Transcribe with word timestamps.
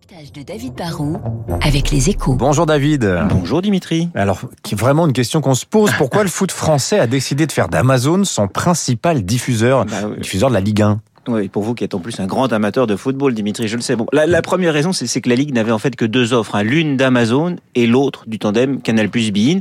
décryptage 0.00 0.32
de 0.32 0.42
David 0.42 0.74
Barrault 0.74 1.16
avec 1.62 1.90
les 1.90 2.10
échos. 2.10 2.34
Bonjour 2.34 2.66
David. 2.66 3.18
Bonjour 3.30 3.62
Dimitri. 3.62 4.08
Alors, 4.14 4.40
vraiment 4.72 5.06
une 5.06 5.12
question 5.12 5.40
qu'on 5.40 5.54
se 5.54 5.66
pose, 5.66 5.90
pourquoi 5.98 6.22
le 6.22 6.28
foot 6.28 6.52
français 6.52 6.98
a 6.98 7.06
décidé 7.06 7.46
de 7.46 7.52
faire 7.52 7.68
d'Amazon 7.68 8.24
son 8.24 8.48
principal 8.48 9.22
diffuseur, 9.24 9.84
Bah 9.86 9.92
oui. 10.10 10.20
diffuseur 10.20 10.50
de 10.50 10.54
la 10.54 10.60
Ligue 10.60 10.82
1 10.82 11.00
Oui, 11.28 11.48
pour 11.48 11.62
vous 11.62 11.74
qui 11.74 11.84
êtes 11.84 11.94
en 11.94 12.00
plus 12.00 12.20
un 12.20 12.26
grand 12.26 12.52
amateur 12.52 12.86
de 12.86 12.96
football, 12.96 13.34
Dimitri, 13.34 13.66
je 13.68 13.76
le 13.76 13.82
sais. 13.82 13.96
Bon, 13.96 14.06
la, 14.12 14.26
la 14.26 14.42
première 14.42 14.72
raison, 14.72 14.92
c'est 14.92 15.06
c'est 15.06 15.20
que 15.20 15.28
la 15.28 15.34
Ligue 15.36 15.54
n'avait 15.54 15.72
en 15.72 15.78
fait 15.78 15.96
que 15.96 16.04
deux 16.04 16.32
offres, 16.32 16.54
hein, 16.54 16.62
l'une 16.62 16.96
d'Amazon 16.96 17.56
et 17.74 17.86
l'autre 17.86 18.24
du 18.26 18.38
tandem 18.38 18.80
Canal 18.80 19.08
Plus 19.10 19.30
Bein. 19.32 19.60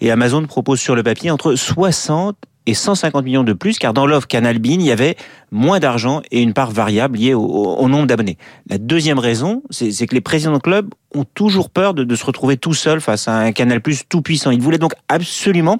Et 0.00 0.10
Amazon 0.10 0.46
propose 0.46 0.80
sur 0.80 0.94
le 0.94 1.02
papier 1.02 1.30
entre 1.30 1.54
60 1.54 2.36
et 2.66 2.74
150 2.74 3.24
millions 3.24 3.44
de 3.44 3.52
plus, 3.52 3.78
car 3.78 3.94
dans 3.94 4.06
l'offre 4.06 4.26
Canal 4.26 4.58
Bein, 4.58 4.72
il 4.72 4.82
y 4.82 4.90
avait 4.90 5.16
moins 5.52 5.78
d'argent 5.78 6.22
et 6.30 6.42
une 6.42 6.52
part 6.52 6.70
variable 6.70 7.18
liée 7.18 7.34
au, 7.34 7.88
nombre 7.88 8.06
d'abonnés. 8.06 8.36
La 8.68 8.78
deuxième 8.78 9.18
raison, 9.18 9.62
c'est 9.70 10.06
que 10.06 10.14
les 10.14 10.20
présidents 10.20 10.54
de 10.54 10.58
club 10.58 10.92
ont 11.14 11.24
toujours 11.24 11.70
peur 11.70 11.94
de, 11.94 12.14
se 12.14 12.24
retrouver 12.24 12.56
tout 12.56 12.74
seuls 12.74 13.00
face 13.00 13.28
à 13.28 13.36
un 13.36 13.52
Canal 13.52 13.80
Plus 13.80 14.02
tout 14.08 14.22
puissant. 14.22 14.50
Ils 14.50 14.60
voulaient 14.60 14.78
donc 14.78 14.92
absolument 15.08 15.78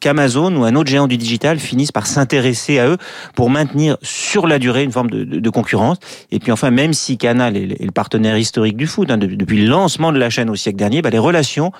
qu'Amazon 0.00 0.54
ou 0.56 0.64
un 0.64 0.74
autre 0.74 0.90
géant 0.90 1.06
du 1.06 1.16
digital 1.16 1.58
finisse 1.58 1.92
par 1.92 2.06
s'intéresser 2.06 2.78
à 2.78 2.88
eux 2.88 2.96
pour 3.34 3.48
maintenir 3.48 3.96
sur 4.02 4.46
la 4.46 4.58
durée 4.58 4.82
une 4.82 4.92
forme 4.92 5.10
de, 5.10 5.50
concurrence. 5.50 5.98
Et 6.32 6.40
puis 6.40 6.50
enfin, 6.50 6.70
même 6.70 6.92
si 6.92 7.16
Canal 7.16 7.56
est, 7.56 7.80
le- 7.80 7.92
partenaire 7.92 8.36
historique 8.36 8.76
du 8.76 8.86
foot, 8.86 9.10
hein, 9.10 9.16
de- 9.16 9.26
depuis 9.26 9.62
le 9.62 9.70
lancement 9.70 10.12
de 10.12 10.18
la 10.18 10.28
chaîne 10.28 10.50
au 10.50 10.56
siècle 10.56 10.76
dernier, 10.76 11.00
bah, 11.00 11.10
les 11.10 11.18
relations 11.18 11.72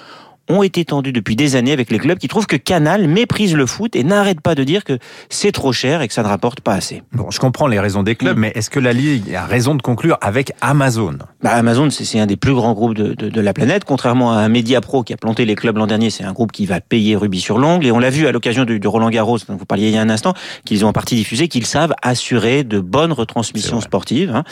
ont 0.48 0.62
été 0.62 0.84
tendues 0.84 1.12
depuis 1.12 1.36
des 1.36 1.56
années 1.56 1.72
avec 1.72 1.90
les 1.90 1.98
clubs 1.98 2.18
qui 2.18 2.28
trouvent 2.28 2.46
que 2.46 2.56
Canal 2.56 3.08
méprise 3.08 3.54
le 3.54 3.66
foot 3.66 3.96
et 3.96 4.04
n'arrête 4.04 4.40
pas 4.40 4.54
de 4.54 4.64
dire 4.64 4.84
que 4.84 4.98
c'est 5.28 5.52
trop 5.52 5.72
cher 5.72 6.02
et 6.02 6.08
que 6.08 6.14
ça 6.14 6.22
ne 6.22 6.28
rapporte 6.28 6.60
pas 6.60 6.74
assez. 6.74 7.02
Bon, 7.12 7.30
je 7.30 7.38
comprends 7.40 7.66
les 7.66 7.80
raisons 7.80 8.02
des 8.02 8.14
clubs, 8.14 8.36
Mm. 8.36 8.40
mais 8.40 8.52
est-ce 8.54 8.70
que 8.70 8.78
la 8.80 8.92
Ligue 8.92 9.34
a 9.34 9.44
raison 9.46 9.74
de 9.74 9.82
conclure 9.82 10.18
avec 10.20 10.52
Amazon? 10.60 11.18
Bah, 11.42 11.50
Amazon, 11.50 11.90
c'est 11.90 12.18
un 12.20 12.26
des 12.26 12.36
plus 12.36 12.54
grands 12.54 12.72
groupes 12.74 12.94
de, 12.94 13.14
de- 13.14 13.28
de 13.28 13.40
la 13.40 13.52
planète. 13.52 13.84
Contrairement 13.84 14.32
à 14.32 14.36
un 14.38 14.48
Media 14.48 14.80
Pro 14.80 15.02
qui 15.02 15.12
a 15.12 15.16
planté 15.16 15.44
les 15.44 15.54
clubs 15.54 15.76
l'an 15.76 15.86
dernier, 15.86 16.10
c'est 16.10 16.24
un 16.24 16.32
groupe 16.32 16.52
qui 16.52 16.66
va 16.66 16.80
payer 16.80 17.16
rubis 17.16 17.40
sur 17.40 17.58
l'ongle. 17.58 17.86
Et 17.86 17.92
on 17.92 17.98
l'a 17.98 18.10
vu 18.10 18.26
à 18.26 18.32
l'occasion 18.32 18.64
du, 18.64 18.78
du 18.80 18.86
Roland 18.88 19.10
Garros, 19.10 19.38
dont 19.48 19.56
vous 19.56 19.66
parliez 19.66 19.88
il 19.88 19.94
y 19.94 19.98
a 19.98 20.02
un 20.02 20.10
instant, 20.10 20.34
qu'ils 20.64 20.84
ont 20.84 20.88
en 20.88 20.92
partie 20.92 21.16
diffusé, 21.16 21.48
qu'ils 21.48 21.66
savent 21.66 21.94
assurer 22.02 22.62
de 22.64 22.78
bonnes 22.80 23.12
retransmissions 23.12 23.80
sportives. 23.80 24.30
hein. 24.34 24.44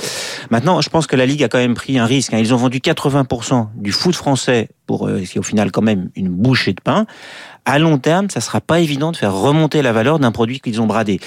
Maintenant, 0.51 0.81
je 0.81 0.89
pense 0.91 1.07
que 1.07 1.17
la 1.17 1.27
Ligue 1.27 1.43
a 1.45 1.49
quand 1.49 1.59
même 1.59 1.75
pris 1.75 1.99
un 1.99 2.07
risque. 2.07 2.35
hein. 2.35 2.39
Ils 2.39 2.53
ont 2.53 2.57
vendu 2.59 2.79
80% 2.81 3.69
du 3.77 3.93
foot 3.93 4.15
français 4.15 4.69
pour 4.87 5.09
euh, 5.09 5.25
ce 5.25 5.31
qui 5.33 5.39
est 5.39 5.41
au 5.41 5.43
final 5.45 5.71
quand 5.71 5.83
même 5.83 6.11
une 6.17 6.29
bouchée 6.29 6.73
de 6.73 6.81
pain. 6.83 7.07
À 7.67 7.79
long 7.79 7.97
terme, 7.97 8.29
ça 8.29 8.43
sera 8.43 8.61
pas 8.61 8.81
évident 8.81 9.11
de 9.11 9.17
faire 9.17 9.33
remonter 9.35 9.81
la 9.81 9.93
valeur 9.95 10.19
d'un 10.19 10.33
produit 10.33 10.61
qu'ils 10.61 10.83
ont 10.83 10.87
bradé. 10.87 11.19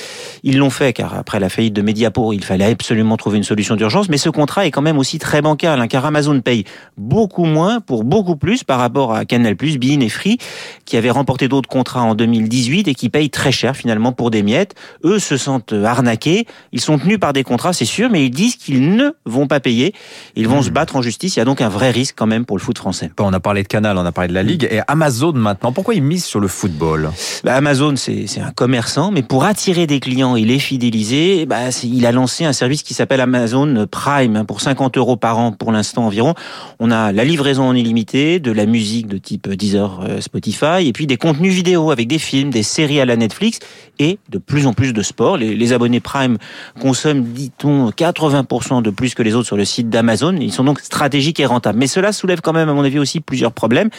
Ils 0.43 0.59
l'ont 0.59 0.69
fait 0.69 0.93
car 0.93 1.15
après 1.15 1.39
la 1.39 1.49
faillite 1.49 1.73
de 1.73 1.81
Mediapro, 1.81 2.31
il 2.31 2.43
fallait 2.43 2.65
absolument 2.65 3.17
trouver 3.17 3.37
une 3.37 3.43
solution 3.43 3.75
d'urgence. 3.75 4.07
Mais 4.07 4.19
ce 4.19 4.29
contrat 4.29 4.67
est 4.67 4.71
quand 4.71 4.83
même 4.83 4.99
aussi 4.99 5.17
très 5.17 5.41
bancal, 5.41 5.81
hein, 5.81 5.87
car 5.87 6.05
Amazon 6.05 6.39
paye 6.41 6.65
beaucoup 6.95 7.45
moins 7.45 7.79
pour 7.79 8.03
beaucoup 8.03 8.35
plus 8.35 8.63
par 8.63 8.77
rapport 8.77 9.15
à 9.15 9.25
Canal+, 9.25 9.55
Bein 9.55 9.99
et 10.01 10.09
Free, 10.09 10.37
qui 10.85 10.95
avaient 10.95 11.09
remporté 11.09 11.47
d'autres 11.47 11.69
contrats 11.69 12.03
en 12.03 12.13
2018 12.13 12.87
et 12.87 12.93
qui 12.93 13.09
payent 13.09 13.31
très 13.31 13.51
cher 13.51 13.75
finalement 13.75 14.11
pour 14.11 14.29
des 14.29 14.43
miettes. 14.43 14.75
Eux 15.03 15.17
se 15.17 15.37
sentent 15.37 15.73
arnaqués. 15.73 16.45
Ils 16.71 16.81
sont 16.81 16.99
tenus 16.99 17.19
par 17.19 17.33
des 17.33 17.43
contrats, 17.43 17.73
c'est 17.73 17.85
sûr, 17.85 18.11
mais 18.11 18.23
ils 18.23 18.29
disent 18.29 18.57
qu'ils 18.57 18.95
ne 18.95 19.09
vont 19.25 19.47
pas 19.47 19.59
payer. 19.59 19.95
Ils 20.35 20.47
vont 20.47 20.57
Mhm. 20.57 20.63
se 20.63 20.69
battre 20.69 20.95
en 20.97 21.01
justice. 21.01 21.35
Il 21.35 21.39
y 21.39 21.41
a 21.41 21.45
donc 21.45 21.61
un 21.61 21.69
vrai 21.69 21.89
risque 21.89 22.13
quand 22.15 22.27
même 22.27 22.45
pour 22.45 22.57
le 22.57 22.61
foot 22.61 22.77
français. 22.77 23.09
Bon, 23.17 23.25
On 23.27 23.33
a 23.33 23.39
parlé 23.47 23.63
de 23.63 23.69
Canal, 23.69 23.97
on 23.97 24.05
a 24.05 24.11
parlé 24.11 24.27
de 24.27 24.33
la 24.33 24.43
Ligue, 24.43 24.67
et 24.69 24.81
Amazon 24.89 25.31
maintenant, 25.31 25.71
pourquoi 25.71 25.93
ils 25.93 26.03
misent 26.03 26.25
sur 26.25 26.41
le 26.41 26.49
football 26.49 27.11
Bah, 27.45 27.55
Amazon, 27.55 27.95
c'est 27.95 28.41
un 28.41 28.51
commerçant, 28.51 29.09
mais 29.09 29.21
pour 29.21 29.45
attirer 29.45 29.87
des 29.87 30.01
clients 30.01 30.35
et 30.35 30.43
les 30.43 30.59
fidéliser, 30.59 31.45
bah, 31.45 31.69
il 31.81 32.05
a 32.05 32.11
lancé 32.11 32.43
un 32.43 32.51
service 32.51 32.83
qui 32.83 32.93
s'appelle 32.93 33.21
Amazon 33.21 33.87
Prime 33.89 34.35
hein, 34.35 34.43
pour 34.43 34.59
50 34.59 34.97
euros 34.97 35.15
par 35.15 35.39
an 35.39 35.53
pour 35.53 35.71
l'instant 35.71 36.07
environ. 36.07 36.33
On 36.79 36.91
a 36.91 37.13
la 37.13 37.23
livraison 37.23 37.63
en 37.63 37.73
illimité, 37.73 38.39
de 38.39 38.51
la 38.51 38.65
musique 38.65 39.07
de 39.07 39.17
type 39.17 39.47
Deezer, 39.47 40.01
euh, 40.01 40.19
Spotify, 40.19 40.85
et 40.85 40.91
puis 40.91 41.07
des 41.07 41.15
contenus 41.15 41.53
vidéo 41.53 41.89
avec 41.91 42.09
des 42.09 42.19
films, 42.19 42.49
des 42.49 42.63
séries 42.63 42.99
à 42.99 43.05
la 43.05 43.15
Netflix 43.15 43.59
et 43.97 44.19
de 44.27 44.39
plus 44.39 44.67
en 44.67 44.73
plus 44.73 44.91
de 44.91 45.01
sport. 45.01 45.37
Les, 45.37 45.55
les 45.55 45.71
abonnés 45.71 46.01
Prime 46.01 46.37
consomment, 46.81 47.23
dit-on, 47.23 47.91
80% 47.91 48.81
de 48.81 48.89
plus 48.89 49.15
que 49.15 49.23
les 49.23 49.35
autres 49.35 49.47
sur 49.47 49.57
le 49.57 49.63
site 49.63 49.89
d'Amazon. 49.89 50.35
Ils 50.35 50.51
sont 50.51 50.65
donc 50.65 50.81
stratégiques 50.81 51.39
et 51.39 51.45
rentables. 51.45 51.79
Mais 51.79 51.87
cela 51.87 52.11
soulève 52.11 52.41
quand 52.41 52.53
même, 52.53 52.67
à 52.67 52.73
mon 52.73 52.83
avis, 52.83 52.99
aussi 52.99 53.21
problèmes. 53.51 53.89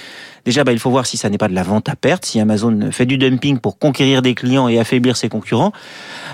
Déjà, 0.45 0.65
bah, 0.65 0.73
il 0.73 0.79
faut 0.79 0.91
voir 0.91 1.07
si 1.07 1.17
ça 1.17 1.29
n'est 1.29 1.39
pas 1.39 1.49
de 1.49 1.55
la 1.55 1.63
vente 1.63 1.89
à 1.89 1.97
perte. 1.97 2.25
Si 2.25 2.41
Amazon 2.41 2.91
fait 2.91 3.07
du 3.07 3.19
dumping 3.19 3.59
pour 3.59 3.79
conquérir 3.79 4.23
des 4.23 4.35
clients 4.35 4.69
et 4.69 4.79
affaiblir 4.79 5.17
ses 5.17 5.29
concurrents, 5.29 5.73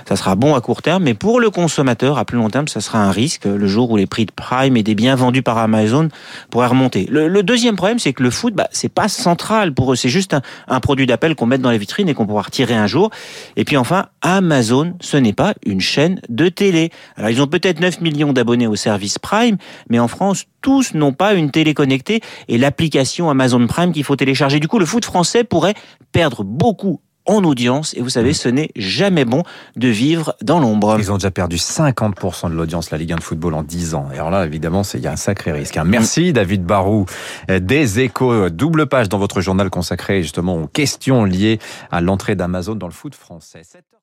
ça 0.08 0.16
sera 0.16 0.34
bon 0.34 0.54
à 0.54 0.60
court 0.60 0.82
terme. 0.82 1.04
Mais 1.04 1.14
pour 1.14 1.40
le 1.40 1.50
consommateur, 1.50 2.18
à 2.18 2.24
plus 2.24 2.38
long 2.38 2.50
terme, 2.50 2.68
ça 2.68 2.80
sera 2.80 2.98
un 2.98 3.10
risque 3.10 3.44
le 3.44 3.66
jour 3.66 3.90
où 3.90 3.96
les 3.96 4.06
prix 4.06 4.26
de 4.26 4.32
Prime 4.32 4.76
et 4.76 4.82
des 4.82 4.94
biens 4.94 5.16
vendus 5.16 5.42
par 5.42 5.58
Amazon 5.58 6.08
pourraient 6.50 6.66
remonter. 6.66 7.06
Le, 7.10 7.28
le 7.28 7.42
deuxième 7.42 7.76
problème, 7.76 7.98
c'est 7.98 8.12
que 8.12 8.22
le 8.22 8.30
foot, 8.30 8.54
bah, 8.54 8.68
c'est 8.70 8.88
pas 8.88 9.08
central 9.08 9.72
pour 9.74 9.92
eux. 9.92 9.96
C'est 9.96 10.08
juste 10.08 10.34
un, 10.34 10.42
un 10.68 10.80
produit 10.80 11.06
d'appel 11.06 11.34
qu'on 11.34 11.46
met 11.46 11.58
dans 11.58 11.70
la 11.70 11.78
vitrine 11.78 12.08
et 12.08 12.14
qu'on 12.14 12.26
pourra 12.26 12.42
retirer 12.42 12.74
un 12.74 12.86
jour. 12.86 13.10
Et 13.56 13.64
puis 13.64 13.76
enfin, 13.76 14.06
Amazon, 14.22 14.94
ce 15.00 15.16
n'est 15.16 15.32
pas 15.32 15.54
une 15.64 15.80
chaîne 15.80 16.20
de 16.28 16.48
télé. 16.48 16.90
Alors, 17.16 17.30
ils 17.30 17.42
ont 17.42 17.46
peut-être 17.46 17.80
9 17.80 18.00
millions 18.00 18.32
d'abonnés 18.32 18.66
au 18.66 18.76
service 18.76 19.18
Prime, 19.18 19.56
mais 19.88 19.98
en 19.98 20.08
France, 20.08 20.46
tous 20.60 20.94
n'ont 20.94 21.12
pas 21.12 21.34
une 21.34 21.50
télé 21.50 21.74
connectée 21.74 22.20
et 22.48 22.58
l'application 22.58 23.30
Amazon 23.30 23.66
Prime 23.66 23.92
qu'il 23.92 24.04
faut 24.04 24.16
télécharger. 24.16 24.60
Du 24.60 24.68
coup, 24.68 24.78
le 24.78 24.86
foot 24.86 25.04
français 25.04 25.44
pourrait 25.44 25.74
perdre 26.12 26.42
beaucoup 26.42 27.00
en 27.26 27.42
audience 27.44 27.94
et 27.94 28.00
vous 28.02 28.10
savez, 28.10 28.32
ce 28.34 28.48
n'est 28.48 28.70
jamais 28.76 29.24
bon 29.24 29.42
de 29.76 29.88
vivre 29.88 30.34
dans 30.42 30.60
l'ombre. 30.60 30.96
Ils 30.98 31.10
ont 31.12 31.16
déjà 31.16 31.30
perdu 31.30 31.56
50% 31.56 32.50
de 32.50 32.54
l'audience, 32.54 32.90
la 32.90 32.98
Ligue 32.98 33.12
1 33.12 33.16
de 33.16 33.22
football, 33.22 33.54
en 33.54 33.62
10 33.62 33.94
ans. 33.94 34.08
Et 34.12 34.16
alors 34.16 34.30
là, 34.30 34.44
évidemment, 34.46 34.82
c'est- 34.82 34.98
il 34.98 35.04
y 35.04 35.06
a 35.06 35.12
un 35.12 35.16
sacré 35.16 35.52
risque. 35.52 35.76
hein. 35.76 35.84
Merci 35.84 36.32
David 36.32 36.64
Barou 36.64 37.06
euh, 37.50 37.60
des 37.60 38.00
échos. 38.00 38.50
Double 38.50 38.86
page 38.86 39.08
dans 39.08 39.18
votre 39.18 39.40
journal 39.40 39.70
consacré 39.70 40.22
justement 40.22 40.56
aux 40.56 40.66
questions 40.66 41.24
liées 41.24 41.58
à 41.90 42.00
l'entrée 42.00 42.34
d'Amazon 42.36 42.74
dans 42.74 42.86
le 42.88 42.92
foot 42.92 43.14
français. 43.14 43.62
7 43.62 43.76
heures. 43.92 43.93